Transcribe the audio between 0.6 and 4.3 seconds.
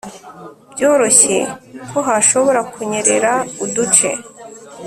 byoroshye kohashobora kunyerera uduce